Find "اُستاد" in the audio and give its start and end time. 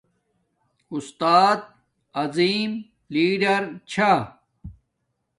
0.93-1.59